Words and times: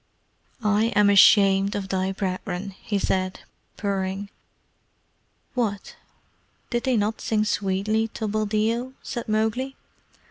"I 0.63 0.85
am 0.95 1.11
ashamed 1.11 1.75
of 1.75 1.89
thy 1.89 2.11
brethren," 2.11 2.71
he 2.81 2.97
said, 2.97 3.41
purring. 3.77 4.29
"What? 5.53 5.95
Did 6.71 6.85
they 6.85 6.97
not 6.97 7.21
sing 7.21 7.45
sweetly 7.45 8.07
to 8.15 8.27
Buldeo?" 8.27 8.93
said 9.03 9.27
Mowgli. 9.29 9.75